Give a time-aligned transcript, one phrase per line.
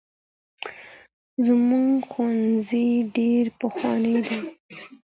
[1.45, 4.39] زموږ ښوونځی ډېر پخوانی دی.